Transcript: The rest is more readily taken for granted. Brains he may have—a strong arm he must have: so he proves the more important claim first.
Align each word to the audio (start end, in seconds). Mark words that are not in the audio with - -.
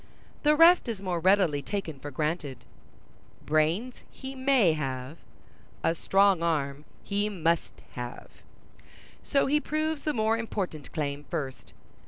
The 0.41 0.55
rest 0.55 0.89
is 0.89 0.99
more 0.99 1.19
readily 1.19 1.61
taken 1.61 1.99
for 1.99 2.09
granted. 2.09 2.63
Brains 3.45 3.93
he 4.09 4.33
may 4.33 4.73
have—a 4.73 5.93
strong 5.93 6.41
arm 6.41 6.85
he 7.03 7.29
must 7.29 7.83
have: 7.91 8.29
so 9.21 9.45
he 9.45 9.59
proves 9.59 10.01
the 10.01 10.13
more 10.13 10.39
important 10.39 10.91
claim 10.91 11.23
first. 11.25 11.73